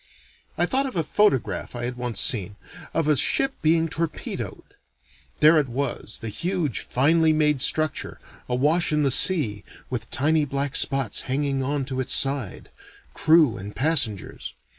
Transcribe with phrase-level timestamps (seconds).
[0.57, 2.55] I thought of a photograph I had once seen,
[2.91, 4.63] of a ship being torpedoed.
[5.41, 8.19] There it was, the huge, finely made structure,
[8.49, 12.71] awash in the sea, with tiny black spots hanging on to its side
[13.13, 14.55] crew and passengers.